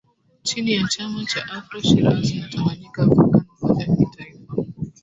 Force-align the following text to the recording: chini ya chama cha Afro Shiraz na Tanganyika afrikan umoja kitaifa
chini 0.43 0.73
ya 0.73 0.87
chama 0.87 1.25
cha 1.25 1.41
Afro 1.57 1.81
Shiraz 1.81 2.35
na 2.35 2.49
Tanganyika 2.49 3.01
afrikan 3.03 3.45
umoja 3.61 3.85
kitaifa 3.95 4.53